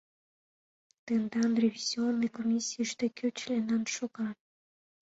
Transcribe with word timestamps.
Тендан 1.05 1.51
ревизионный 1.63 2.31
комиссийыште 2.37 3.05
кӧ 3.17 3.27
членлан 3.37 3.83
шога? 3.95 4.27